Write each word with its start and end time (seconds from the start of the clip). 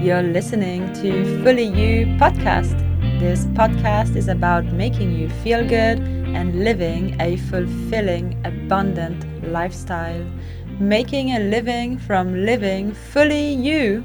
You're 0.00 0.22
listening 0.22 0.92
to 1.02 1.42
Fully 1.42 1.64
You 1.64 2.06
podcast. 2.18 2.78
This 3.18 3.46
podcast 3.46 4.14
is 4.14 4.28
about 4.28 4.64
making 4.66 5.10
you 5.10 5.28
feel 5.42 5.66
good 5.66 5.98
and 5.98 6.62
living 6.62 7.20
a 7.20 7.36
fulfilling, 7.36 8.40
abundant 8.44 9.26
lifestyle. 9.50 10.24
Making 10.78 11.30
a 11.30 11.40
living 11.40 11.98
from 11.98 12.46
living 12.46 12.92
fully 12.94 13.54
you. 13.54 14.04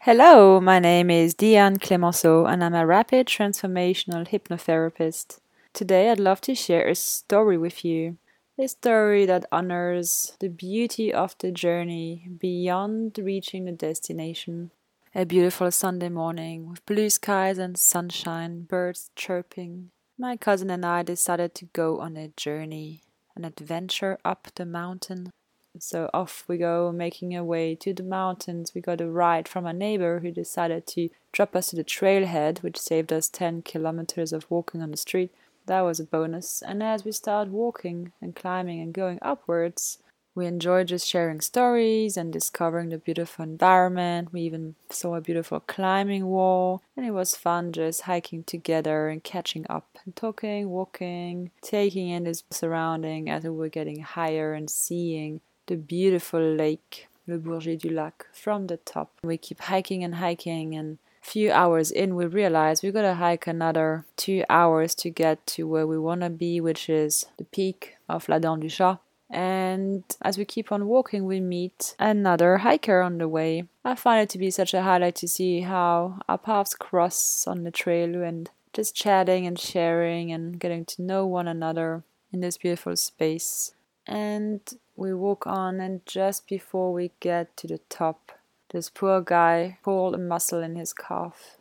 Hello, 0.00 0.60
my 0.60 0.80
name 0.80 1.08
is 1.08 1.34
Diane 1.34 1.78
Clemenceau 1.78 2.46
and 2.46 2.64
I'm 2.64 2.74
a 2.74 2.84
rapid 2.84 3.28
transformational 3.28 4.26
hypnotherapist. 4.26 5.38
Today 5.72 6.10
I'd 6.10 6.18
love 6.18 6.40
to 6.40 6.54
share 6.56 6.88
a 6.88 6.96
story 6.96 7.56
with 7.56 7.84
you. 7.84 8.16
A 8.58 8.66
story 8.66 9.24
that 9.24 9.46
honors 9.52 10.36
the 10.40 10.48
beauty 10.48 11.14
of 11.14 11.36
the 11.38 11.52
journey 11.52 12.28
beyond 12.40 13.16
reaching 13.22 13.66
the 13.66 13.72
destination. 13.72 14.72
A 15.12 15.26
beautiful 15.26 15.72
Sunday 15.72 16.08
morning 16.08 16.70
with 16.70 16.86
blue 16.86 17.10
skies 17.10 17.58
and 17.58 17.76
sunshine, 17.76 18.62
birds 18.62 19.10
chirping. 19.16 19.90
My 20.16 20.36
cousin 20.36 20.70
and 20.70 20.86
I 20.86 21.02
decided 21.02 21.52
to 21.56 21.64
go 21.64 21.98
on 21.98 22.16
a 22.16 22.28
journey, 22.28 23.02
an 23.34 23.44
adventure 23.44 24.18
up 24.24 24.46
the 24.54 24.64
mountain. 24.64 25.32
So 25.80 26.10
off 26.14 26.44
we 26.46 26.58
go, 26.58 26.92
making 26.92 27.36
our 27.36 27.42
way 27.42 27.74
to 27.74 27.92
the 27.92 28.04
mountains. 28.04 28.72
We 28.72 28.80
got 28.80 29.00
a 29.00 29.10
ride 29.10 29.48
from 29.48 29.66
a 29.66 29.72
neighbor 29.72 30.20
who 30.20 30.30
decided 30.30 30.86
to 30.88 31.08
drop 31.32 31.56
us 31.56 31.70
to 31.70 31.76
the 31.76 31.82
trailhead, 31.82 32.62
which 32.62 32.78
saved 32.78 33.12
us 33.12 33.28
10 33.28 33.62
kilometers 33.62 34.32
of 34.32 34.48
walking 34.48 34.80
on 34.80 34.92
the 34.92 34.96
street. 34.96 35.34
That 35.66 35.80
was 35.80 35.98
a 35.98 36.04
bonus. 36.04 36.62
And 36.62 36.84
as 36.84 37.04
we 37.04 37.10
started 37.10 37.52
walking 37.52 38.12
and 38.22 38.36
climbing 38.36 38.80
and 38.80 38.94
going 38.94 39.18
upwards, 39.22 39.98
we 40.34 40.46
enjoyed 40.46 40.88
just 40.88 41.06
sharing 41.06 41.40
stories 41.40 42.16
and 42.16 42.32
discovering 42.32 42.90
the 42.90 42.98
beautiful 42.98 43.42
environment. 43.42 44.32
We 44.32 44.42
even 44.42 44.76
saw 44.88 45.16
a 45.16 45.20
beautiful 45.20 45.60
climbing 45.60 46.26
wall, 46.26 46.82
and 46.96 47.04
it 47.04 47.10
was 47.10 47.36
fun 47.36 47.72
just 47.72 48.02
hiking 48.02 48.44
together 48.44 49.08
and 49.08 49.24
catching 49.24 49.66
up 49.68 49.98
and 50.04 50.14
talking, 50.14 50.68
walking, 50.68 51.50
taking 51.62 52.08
in 52.08 52.24
this 52.24 52.44
surrounding 52.50 53.28
as 53.28 53.44
we 53.44 53.50
were 53.50 53.68
getting 53.68 54.00
higher 54.02 54.54
and 54.54 54.70
seeing 54.70 55.40
the 55.66 55.76
beautiful 55.76 56.40
lake, 56.40 57.08
Le 57.26 57.38
Bourget 57.38 57.80
du 57.80 57.90
Lac, 57.90 58.26
from 58.32 58.66
the 58.66 58.76
top. 58.76 59.12
We 59.22 59.36
keep 59.36 59.60
hiking 59.60 60.04
and 60.04 60.16
hiking, 60.16 60.74
and 60.74 60.98
a 61.22 61.26
few 61.26 61.50
hours 61.50 61.90
in, 61.90 62.14
we 62.14 62.26
realize 62.26 62.82
we 62.82 62.92
gotta 62.92 63.14
hike 63.14 63.46
another 63.46 64.06
two 64.16 64.44
hours 64.48 64.94
to 64.96 65.10
get 65.10 65.46
to 65.48 65.66
where 65.66 65.86
we 65.86 65.98
wanna 65.98 66.30
be, 66.30 66.60
which 66.60 66.88
is 66.88 67.26
the 67.36 67.44
peak 67.44 67.96
of 68.08 68.28
La 68.28 68.38
Dent 68.38 68.60
du 68.60 68.68
Chat. 68.68 69.00
And 69.30 70.02
as 70.22 70.36
we 70.36 70.44
keep 70.44 70.72
on 70.72 70.86
walking, 70.86 71.24
we 71.24 71.38
meet 71.38 71.94
another 71.98 72.58
hiker 72.58 73.00
on 73.00 73.18
the 73.18 73.28
way. 73.28 73.64
I 73.84 73.94
find 73.94 74.22
it 74.22 74.28
to 74.30 74.38
be 74.38 74.50
such 74.50 74.74
a 74.74 74.82
highlight 74.82 75.14
to 75.16 75.28
see 75.28 75.60
how 75.60 76.18
our 76.28 76.38
paths 76.38 76.74
cross 76.74 77.46
on 77.46 77.62
the 77.62 77.70
trail 77.70 78.22
and 78.22 78.50
just 78.72 78.94
chatting 78.94 79.46
and 79.46 79.58
sharing 79.58 80.32
and 80.32 80.58
getting 80.58 80.84
to 80.86 81.02
know 81.02 81.26
one 81.26 81.46
another 81.46 82.02
in 82.32 82.40
this 82.40 82.58
beautiful 82.58 82.96
space. 82.96 83.72
And 84.06 84.60
we 84.96 85.14
walk 85.14 85.46
on, 85.46 85.80
and 85.80 86.04
just 86.06 86.48
before 86.48 86.92
we 86.92 87.12
get 87.20 87.56
to 87.58 87.68
the 87.68 87.78
top, 87.88 88.32
this 88.70 88.90
poor 88.90 89.20
guy 89.20 89.78
pulled 89.82 90.14
a 90.14 90.18
muscle 90.18 90.62
in 90.62 90.76
his 90.76 90.92
calf. 90.92 91.56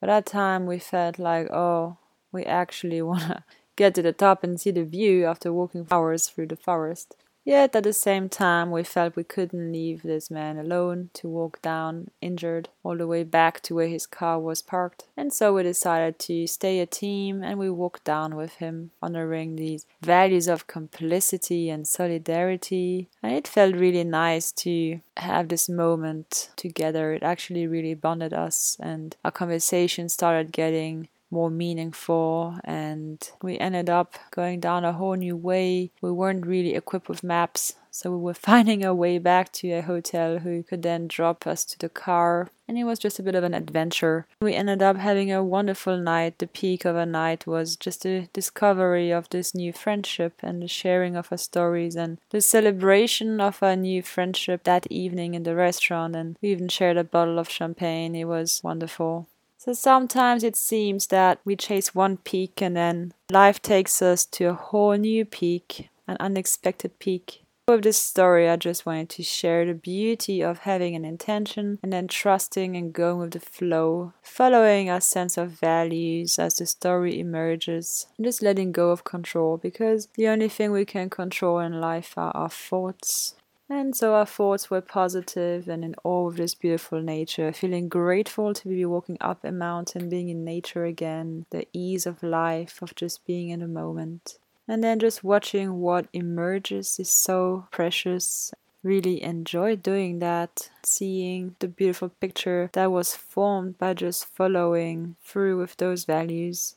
By 0.00 0.08
that 0.08 0.26
time, 0.26 0.66
we 0.66 0.78
felt 0.78 1.18
like, 1.18 1.50
oh, 1.50 1.98
we 2.32 2.44
actually 2.44 3.02
want 3.02 3.22
to 3.22 3.44
get 3.76 3.94
to 3.94 4.02
the 4.02 4.12
top 4.12 4.44
and 4.44 4.60
see 4.60 4.70
the 4.70 4.84
view 4.84 5.24
after 5.24 5.52
walking 5.52 5.86
hours 5.90 6.28
through 6.28 6.48
the 6.48 6.56
forest. 6.56 7.16
Yet 7.44 7.74
at 7.74 7.82
the 7.82 7.92
same 7.92 8.28
time, 8.28 8.70
we 8.70 8.84
felt 8.84 9.16
we 9.16 9.24
couldn't 9.24 9.72
leave 9.72 10.02
this 10.02 10.30
man 10.30 10.58
alone 10.58 11.10
to 11.14 11.28
walk 11.28 11.60
down, 11.60 12.10
injured, 12.20 12.68
all 12.84 12.96
the 12.96 13.06
way 13.06 13.24
back 13.24 13.60
to 13.62 13.74
where 13.74 13.88
his 13.88 14.06
car 14.06 14.38
was 14.38 14.62
parked. 14.62 15.08
And 15.16 15.32
so 15.32 15.54
we 15.54 15.64
decided 15.64 16.20
to 16.20 16.46
stay 16.46 16.78
a 16.78 16.86
team 16.86 17.42
and 17.42 17.58
we 17.58 17.68
walked 17.68 18.04
down 18.04 18.36
with 18.36 18.54
him, 18.54 18.92
honoring 19.02 19.56
these 19.56 19.86
values 20.00 20.46
of 20.46 20.68
complicity 20.68 21.68
and 21.68 21.86
solidarity. 21.86 23.08
And 23.24 23.32
it 23.32 23.48
felt 23.48 23.74
really 23.74 24.04
nice 24.04 24.52
to 24.52 25.00
have 25.16 25.48
this 25.48 25.68
moment 25.68 26.50
together. 26.54 27.12
It 27.12 27.24
actually 27.24 27.66
really 27.66 27.94
bonded 27.94 28.32
us, 28.32 28.76
and 28.80 29.16
our 29.24 29.32
conversation 29.32 30.08
started 30.08 30.52
getting 30.52 31.08
more 31.32 31.50
meaningful 31.50 32.58
and 32.62 33.30
we 33.42 33.58
ended 33.58 33.88
up 33.88 34.14
going 34.30 34.60
down 34.60 34.84
a 34.84 34.92
whole 34.92 35.14
new 35.14 35.36
way. 35.36 35.90
We 36.02 36.12
weren't 36.12 36.46
really 36.46 36.74
equipped 36.74 37.08
with 37.08 37.24
maps, 37.24 37.74
so 37.90 38.10
we 38.10 38.18
were 38.18 38.34
finding 38.50 38.84
our 38.84 38.94
way 38.94 39.18
back 39.18 39.50
to 39.54 39.70
a 39.72 39.82
hotel 39.82 40.38
who 40.38 40.62
could 40.62 40.82
then 40.82 41.08
drop 41.08 41.46
us 41.46 41.64
to 41.64 41.78
the 41.78 41.88
car. 41.88 42.50
And 42.68 42.78
it 42.78 42.84
was 42.84 42.98
just 42.98 43.18
a 43.18 43.22
bit 43.22 43.34
of 43.34 43.44
an 43.44 43.54
adventure. 43.54 44.26
We 44.40 44.54
ended 44.54 44.82
up 44.82 44.96
having 44.96 45.32
a 45.32 45.42
wonderful 45.42 45.98
night. 45.98 46.38
The 46.38 46.46
peak 46.46 46.84
of 46.84 46.96
a 46.96 47.04
night 47.04 47.46
was 47.46 47.76
just 47.76 48.02
the 48.02 48.28
discovery 48.32 49.10
of 49.10 49.28
this 49.28 49.54
new 49.54 49.72
friendship 49.72 50.34
and 50.42 50.62
the 50.62 50.68
sharing 50.68 51.16
of 51.16 51.28
our 51.30 51.38
stories 51.38 51.96
and 51.96 52.18
the 52.30 52.40
celebration 52.40 53.40
of 53.40 53.62
our 53.62 53.76
new 53.76 54.02
friendship 54.02 54.64
that 54.64 54.86
evening 54.90 55.34
in 55.34 55.42
the 55.42 55.54
restaurant. 55.54 56.14
And 56.14 56.36
we 56.40 56.50
even 56.50 56.68
shared 56.68 56.96
a 56.96 57.04
bottle 57.04 57.38
of 57.38 57.50
champagne. 57.50 58.14
It 58.14 58.24
was 58.24 58.60
wonderful. 58.62 59.28
So 59.64 59.74
sometimes 59.74 60.42
it 60.42 60.56
seems 60.56 61.06
that 61.06 61.38
we 61.44 61.54
chase 61.54 61.94
one 61.94 62.16
peak 62.16 62.60
and 62.60 62.76
then 62.76 63.14
life 63.30 63.62
takes 63.62 64.02
us 64.02 64.24
to 64.24 64.46
a 64.46 64.54
whole 64.54 64.94
new 64.94 65.24
peak, 65.24 65.88
an 66.08 66.16
unexpected 66.18 66.98
peak. 66.98 67.44
With 67.68 67.84
this 67.84 67.96
story, 67.96 68.48
I 68.48 68.56
just 68.56 68.84
wanted 68.84 69.08
to 69.10 69.22
share 69.22 69.64
the 69.64 69.74
beauty 69.74 70.42
of 70.42 70.58
having 70.58 70.96
an 70.96 71.04
intention 71.04 71.78
and 71.80 71.92
then 71.92 72.08
trusting 72.08 72.76
and 72.76 72.92
going 72.92 73.18
with 73.18 73.30
the 73.30 73.38
flow, 73.38 74.14
following 74.20 74.90
our 74.90 75.00
sense 75.00 75.38
of 75.38 75.50
values 75.50 76.40
as 76.40 76.56
the 76.56 76.66
story 76.66 77.20
emerges, 77.20 78.08
and 78.18 78.24
just 78.26 78.42
letting 78.42 78.72
go 78.72 78.90
of 78.90 79.04
control 79.04 79.58
because 79.58 80.08
the 80.16 80.26
only 80.26 80.48
thing 80.48 80.72
we 80.72 80.84
can 80.84 81.08
control 81.08 81.60
in 81.60 81.80
life 81.80 82.14
are 82.16 82.32
our 82.34 82.50
thoughts, 82.50 83.36
and 83.72 83.96
so 83.96 84.14
our 84.14 84.26
thoughts 84.26 84.70
were 84.70 84.80
positive 84.80 85.66
and 85.68 85.84
in 85.84 85.94
awe 86.04 86.28
of 86.28 86.36
this 86.36 86.54
beautiful 86.54 87.00
nature, 87.00 87.52
feeling 87.52 87.88
grateful 87.88 88.52
to 88.52 88.68
be 88.68 88.84
walking 88.84 89.16
up 89.20 89.44
a 89.44 89.50
mountain, 89.52 90.08
being 90.08 90.28
in 90.28 90.44
nature 90.44 90.84
again, 90.84 91.46
the 91.50 91.66
ease 91.72 92.06
of 92.06 92.22
life, 92.22 92.82
of 92.82 92.94
just 92.94 93.26
being 93.26 93.48
in 93.48 93.60
the 93.60 93.68
moment. 93.68 94.38
And 94.68 94.84
then 94.84 94.98
just 94.98 95.24
watching 95.24 95.80
what 95.80 96.06
emerges 96.12 96.98
is 96.98 97.10
so 97.10 97.66
precious. 97.70 98.52
Really 98.82 99.22
enjoy 99.22 99.76
doing 99.76 100.18
that, 100.18 100.70
seeing 100.82 101.56
the 101.58 101.68
beautiful 101.68 102.08
picture 102.08 102.68
that 102.72 102.90
was 102.90 103.14
formed 103.14 103.78
by 103.78 103.94
just 103.94 104.26
following 104.26 105.16
through 105.24 105.58
with 105.58 105.76
those 105.76 106.04
values. 106.04 106.76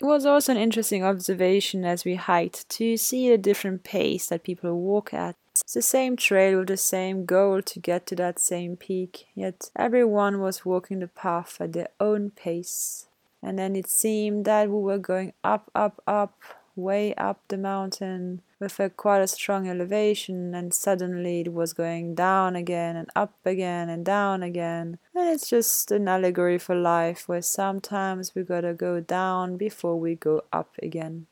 It 0.00 0.06
was 0.06 0.24
also 0.24 0.52
an 0.52 0.58
interesting 0.58 1.04
observation 1.04 1.84
as 1.84 2.06
we 2.06 2.14
hiked 2.14 2.66
to 2.70 2.96
see 2.96 3.30
a 3.30 3.36
different 3.36 3.84
pace 3.84 4.28
that 4.28 4.44
people 4.44 4.80
walk 4.80 5.12
at. 5.12 5.36
It's 5.52 5.74
the 5.74 5.82
same 5.82 6.16
trail 6.16 6.60
with 6.60 6.68
the 6.68 6.78
same 6.78 7.26
goal 7.26 7.60
to 7.60 7.78
get 7.78 8.06
to 8.06 8.16
that 8.16 8.38
same 8.38 8.76
peak, 8.76 9.26
yet 9.34 9.70
everyone 9.76 10.40
was 10.40 10.64
walking 10.64 11.00
the 11.00 11.06
path 11.06 11.60
at 11.60 11.74
their 11.74 11.88
own 12.00 12.30
pace. 12.30 13.08
And 13.42 13.58
then 13.58 13.76
it 13.76 13.88
seemed 13.88 14.46
that 14.46 14.70
we 14.70 14.80
were 14.80 14.98
going 14.98 15.34
up, 15.44 15.70
up, 15.74 16.02
up, 16.06 16.40
way 16.74 17.14
up 17.16 17.42
the 17.48 17.58
mountain 17.58 18.40
with 18.60 18.78
a 18.78 18.90
quite 18.90 19.22
a 19.22 19.26
strong 19.26 19.66
elevation 19.66 20.54
and 20.54 20.72
suddenly 20.72 21.40
it 21.40 21.52
was 21.52 21.72
going 21.72 22.14
down 22.14 22.54
again 22.54 22.94
and 22.94 23.08
up 23.16 23.34
again 23.44 23.88
and 23.88 24.04
down 24.04 24.42
again. 24.42 24.98
And 25.14 25.30
it's 25.30 25.48
just 25.48 25.90
an 25.90 26.06
allegory 26.06 26.58
for 26.58 26.76
life 26.76 27.26
where 27.26 27.42
sometimes 27.42 28.34
we 28.34 28.42
gotta 28.42 28.74
go 28.74 29.00
down 29.00 29.56
before 29.56 29.98
we 29.98 30.14
go 30.14 30.44
up 30.52 30.76
again. 30.82 31.26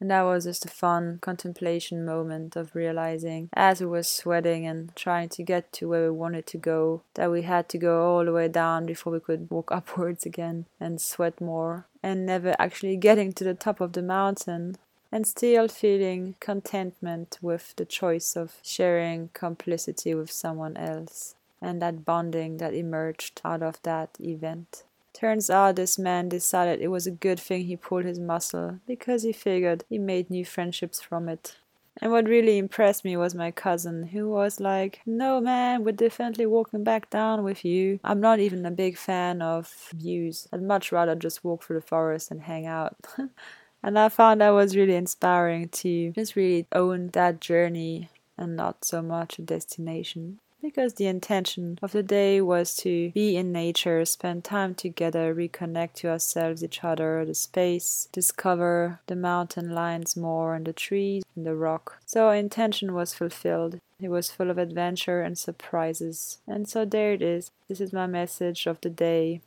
And 0.00 0.10
that 0.10 0.22
was 0.22 0.44
just 0.44 0.66
a 0.66 0.68
fun 0.68 1.18
contemplation 1.22 2.04
moment 2.04 2.56
of 2.56 2.74
realizing 2.74 3.48
as 3.54 3.80
we 3.80 3.86
were 3.86 4.02
sweating 4.02 4.66
and 4.66 4.94
trying 4.94 5.30
to 5.30 5.42
get 5.42 5.72
to 5.74 5.88
where 5.88 6.04
we 6.04 6.18
wanted 6.18 6.46
to 6.48 6.58
go 6.58 7.02
that 7.14 7.30
we 7.30 7.42
had 7.42 7.70
to 7.70 7.78
go 7.78 8.02
all 8.02 8.24
the 8.24 8.32
way 8.32 8.48
down 8.48 8.84
before 8.84 9.12
we 9.12 9.20
could 9.20 9.48
walk 9.50 9.72
upwards 9.72 10.26
again 10.26 10.66
and 10.78 11.00
sweat 11.00 11.40
more 11.40 11.86
and 12.02 12.26
never 12.26 12.54
actually 12.58 12.98
getting 12.98 13.32
to 13.32 13.44
the 13.44 13.54
top 13.54 13.80
of 13.80 13.94
the 13.94 14.02
mountain 14.02 14.76
and 15.14 15.28
still 15.28 15.68
feeling 15.68 16.34
contentment 16.40 17.38
with 17.40 17.72
the 17.76 17.84
choice 17.84 18.34
of 18.34 18.56
sharing 18.64 19.30
complicity 19.32 20.12
with 20.12 20.28
someone 20.28 20.76
else 20.76 21.36
and 21.62 21.80
that 21.80 22.04
bonding 22.04 22.56
that 22.56 22.74
emerged 22.74 23.40
out 23.44 23.62
of 23.62 23.80
that 23.84 24.10
event. 24.18 24.82
Turns 25.12 25.48
out 25.48 25.76
this 25.76 26.00
man 26.00 26.28
decided 26.28 26.80
it 26.80 26.88
was 26.88 27.06
a 27.06 27.12
good 27.12 27.38
thing 27.38 27.62
he 27.64 27.76
pulled 27.76 28.04
his 28.04 28.18
muscle 28.18 28.80
because 28.88 29.22
he 29.22 29.32
figured 29.32 29.84
he 29.88 29.98
made 29.98 30.30
new 30.30 30.44
friendships 30.44 31.00
from 31.00 31.28
it. 31.28 31.58
And 32.02 32.10
what 32.10 32.26
really 32.26 32.58
impressed 32.58 33.04
me 33.04 33.16
was 33.16 33.36
my 33.36 33.52
cousin, 33.52 34.08
who 34.08 34.28
was 34.28 34.58
like, 34.58 35.00
No, 35.06 35.40
man, 35.40 35.84
we're 35.84 35.92
definitely 35.92 36.46
walking 36.46 36.82
back 36.82 37.08
down 37.08 37.44
with 37.44 37.64
you. 37.64 38.00
I'm 38.02 38.20
not 38.20 38.40
even 38.40 38.66
a 38.66 38.72
big 38.72 38.98
fan 38.98 39.40
of 39.40 39.72
views. 39.94 40.48
I'd 40.52 40.60
much 40.60 40.90
rather 40.90 41.14
just 41.14 41.44
walk 41.44 41.62
through 41.62 41.78
the 41.78 41.86
forest 41.86 42.32
and 42.32 42.42
hang 42.42 42.66
out. 42.66 42.96
And 43.84 43.98
I 43.98 44.08
found 44.08 44.40
that 44.40 44.48
was 44.48 44.74
really 44.74 44.94
inspiring 44.94 45.68
to 45.68 46.12
just 46.12 46.36
really 46.36 46.66
own 46.72 47.08
that 47.08 47.38
journey 47.38 48.08
and 48.38 48.56
not 48.56 48.82
so 48.82 49.02
much 49.02 49.38
a 49.38 49.42
destination. 49.42 50.38
because 50.64 50.94
the 50.94 51.06
intention 51.06 51.78
of 51.82 51.92
the 51.92 52.02
day 52.02 52.40
was 52.40 52.74
to 52.74 53.10
be 53.10 53.36
in 53.36 53.52
nature, 53.52 54.02
spend 54.06 54.42
time 54.42 54.74
together, 54.74 55.34
reconnect 55.34 55.92
to 55.92 56.08
ourselves, 56.08 56.64
each 56.64 56.82
other, 56.82 57.22
the 57.26 57.34
space, 57.34 58.08
discover 58.12 58.98
the 59.06 59.14
mountain 59.14 59.74
lines 59.74 60.16
more 60.16 60.54
and 60.54 60.64
the 60.64 60.72
trees 60.72 61.22
and 61.36 61.44
the 61.44 61.54
rock. 61.54 61.98
So 62.06 62.28
our 62.28 62.34
intention 62.34 62.94
was 62.94 63.12
fulfilled. 63.12 63.78
It 64.00 64.08
was 64.08 64.30
full 64.30 64.50
of 64.50 64.56
adventure 64.56 65.20
and 65.20 65.36
surprises. 65.36 66.38
And 66.46 66.66
so 66.66 66.86
there 66.86 67.12
it 67.12 67.20
is. 67.20 67.50
This 67.68 67.80
is 67.80 67.92
my 67.92 68.06
message 68.06 68.66
of 68.66 68.80
the 68.80 68.90
day 68.90 69.42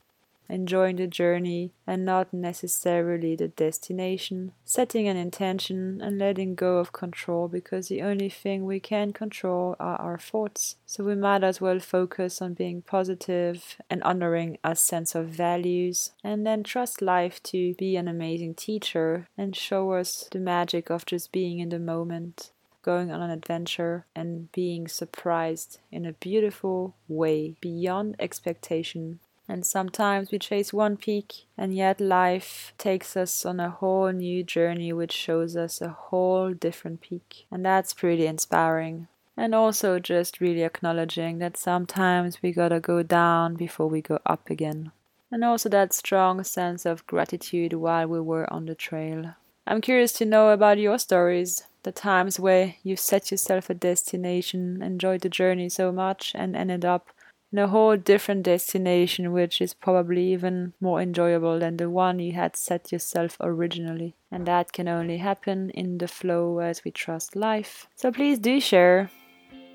enjoying 0.50 0.98
the 0.98 1.08
journey 1.08 1.74
and 1.86 2.06
not 2.06 2.34
necessarily 2.34 3.36
the 3.36 3.48
destination, 3.48 4.52
setting 4.66 5.08
an 5.08 5.18
intention 5.18 6.02
and 6.02 6.18
letting 6.18 6.56
go 6.56 6.78
of 6.78 6.92
control 6.92 7.48
because 7.48 7.88
the 7.88 8.02
only 8.02 8.30
thing 8.30 8.66
we 8.66 8.80
can 8.80 9.12
control 9.12 9.76
are 9.80 9.96
our 9.98 10.18
thoughts. 10.18 10.76
So 10.86 11.04
we 11.04 11.16
might 11.16 11.44
as 11.44 11.62
well 11.62 11.80
focus 11.80 12.42
on 12.42 12.54
being 12.54 12.82
positive 12.82 13.78
and 13.90 14.04
honoring 14.04 14.58
our 14.64 14.76
sense 14.76 15.16
of 15.16 15.28
values 15.28 16.12
and 16.24 16.46
then 16.46 16.64
trust 16.64 17.02
life 17.02 17.42
to 17.44 17.74
be 17.76 17.96
an 17.96 18.08
amazing 18.08 18.56
teacher 18.56 19.28
and 19.38 19.56
show 19.56 19.94
us 19.94 20.28
the 20.32 20.40
magic 20.40 20.90
of 20.90 21.06
just 21.06 21.32
being 21.32 21.60
in 21.60 21.70
the 21.70 21.80
moment 21.80 22.52
going 22.88 23.12
on 23.12 23.22
an 23.22 23.30
adventure 23.30 24.06
and 24.16 24.50
being 24.54 24.88
surprised 24.88 25.80
in 25.92 26.06
a 26.06 26.14
beautiful 26.14 26.96
way 27.10 27.54
beyond 27.60 28.16
expectation 28.18 29.20
and 29.48 29.66
sometimes 29.66 30.32
we 30.32 30.40
chase 30.40 30.74
one 30.74 30.98
peak, 30.98 31.46
and 31.58 31.74
yet 31.74 32.02
life 32.02 32.74
takes 32.78 33.16
us 33.16 33.46
on 33.46 33.60
a 33.60 33.70
whole 33.70 34.12
new 34.12 34.44
journey 34.44 34.92
which 34.92 35.14
shows 35.14 35.56
us 35.56 35.82
a 35.82 35.90
whole 35.90 36.54
different 36.54 37.02
peak. 37.02 37.46
And 37.50 37.66
that's 37.66 37.94
pretty 37.94 38.26
inspiring. 38.26 39.08
And 39.38 39.54
also 39.56 40.00
just 40.00 40.42
really 40.42 40.64
acknowledging 40.64 41.38
that 41.40 41.58
sometimes 41.58 42.42
we 42.42 42.52
gotta 42.52 42.80
go 42.80 43.04
down 43.04 43.56
before 43.56 43.88
we 43.88 44.02
go 44.02 44.20
up 44.26 44.50
again. 44.50 44.92
And 45.32 45.44
also 45.44 45.70
that 45.70 45.94
strong 45.94 46.44
sense 46.44 46.86
of 46.86 47.06
gratitude 47.06 47.74
while 47.74 48.08
we 48.08 48.20
were 48.20 48.52
on 48.52 48.66
the 48.66 48.76
trail. 48.76 49.36
I'm 49.66 49.82
curious 49.82 50.14
to 50.14 50.26
know 50.26 50.50
about 50.50 50.78
your 50.78 50.98
stories, 50.98 51.68
the 51.84 51.92
times 51.92 52.40
where 52.40 52.76
you 52.84 52.96
set 52.96 53.32
yourself 53.32 53.70
a 53.70 53.74
destination, 53.74 54.82
enjoyed 54.82 55.22
the 55.22 55.30
journey 55.30 55.68
so 55.70 55.92
much, 55.92 56.32
and 56.36 56.56
ended 56.56 56.86
up 56.86 57.10
in 57.52 57.60
a 57.60 57.68
whole 57.68 57.96
different 57.96 58.44
destination, 58.44 59.32
which 59.32 59.62
is 59.62 59.74
probably 59.74 60.34
even 60.34 60.74
more 60.82 61.02
enjoyable 61.02 61.60
than 61.60 61.78
the 61.78 61.90
one 61.90 62.20
you 62.20 62.34
had 62.34 62.56
set 62.56 62.92
yourself 62.92 63.38
originally. 63.40 64.16
And 64.32 64.46
that 64.46 64.74
can 64.74 64.88
only 64.88 65.18
happen 65.18 65.70
in 65.70 65.98
the 65.98 66.08
flow 66.08 66.60
as 66.60 66.84
we 66.84 66.92
trust 66.92 67.36
life. 67.36 67.88
So 67.96 68.12
please 68.12 68.40
do 68.40 68.60
share. 68.60 69.10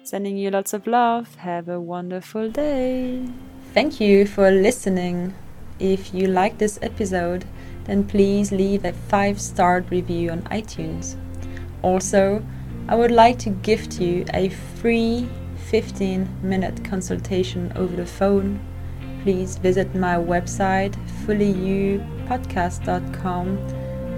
Sending 0.04 0.36
you 0.36 0.50
lots 0.50 0.74
of 0.74 0.86
love. 0.86 1.36
Have 1.36 1.69
a 1.69 1.80
wonderful 1.80 2.50
day. 2.50 3.24
Thank 3.72 4.00
you 4.00 4.26
for 4.26 4.50
listening. 4.50 5.34
If 5.78 6.12
you 6.12 6.26
like 6.26 6.58
this 6.58 6.78
episode, 6.82 7.44
then 7.84 8.04
please 8.04 8.52
leave 8.52 8.84
a 8.84 8.92
five 8.92 9.40
star 9.40 9.80
review 9.90 10.30
on 10.30 10.42
iTunes. 10.42 11.16
Also, 11.82 12.44
I 12.88 12.96
would 12.96 13.10
like 13.10 13.38
to 13.40 13.50
gift 13.50 14.00
you 14.00 14.24
a 14.34 14.50
free 14.50 15.28
15 15.70 16.28
minute 16.42 16.84
consultation 16.84 17.72
over 17.76 17.96
the 17.96 18.06
phone, 18.06 18.60
please 19.22 19.56
visit 19.56 19.94
my 19.94 20.16
website 20.16 20.94
fullyyoupodcast.com 21.24 23.58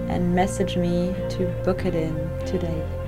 and 0.08 0.34
message 0.34 0.76
me 0.76 1.14
to 1.30 1.46
book 1.64 1.84
it 1.84 1.94
in 1.94 2.14
today. 2.46 3.03